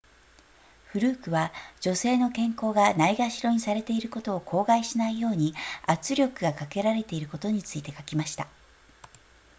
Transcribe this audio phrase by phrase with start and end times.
[0.87, 5.53] フルークは女性の健康がないがしろにされていることを口外しないように
[5.85, 8.47] 圧力がかけられていることについて書きました